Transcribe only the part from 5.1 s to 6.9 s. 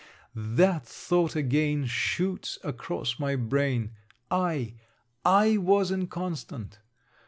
I was inconstant!